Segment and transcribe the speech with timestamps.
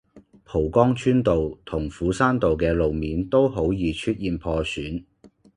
[0.45, 5.03] 蒲崗村道同斧山道嘅路面都好易出現破損